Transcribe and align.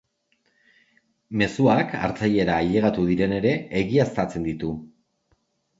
Mezuak 1.41 1.93
hartzailera 1.99 2.57
ailegatu 2.63 3.07
diren 3.13 3.39
ere 3.39 3.53
egiaztatzen 3.83 4.51
ditu. 4.53 4.77